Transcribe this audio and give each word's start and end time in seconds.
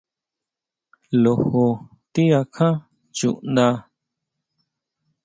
Lojo 1.23 1.65
ti 2.13 2.23
akjan 2.41 2.73
chundá? 3.15 3.67